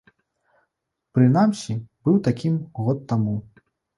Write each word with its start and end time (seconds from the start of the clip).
Прынамсі, 1.17 1.75
быў 2.07 2.17
такім 2.27 2.53
год 2.81 2.97
таму. 3.15 3.37